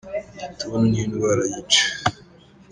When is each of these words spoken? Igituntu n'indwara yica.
Igituntu 0.35 0.85
n'indwara 0.91 1.43
yica. 1.51 1.83